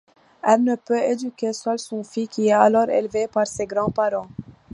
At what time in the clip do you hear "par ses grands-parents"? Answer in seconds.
3.27-4.29